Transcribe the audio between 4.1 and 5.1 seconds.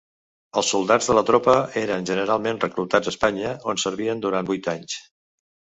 durant vuit anys.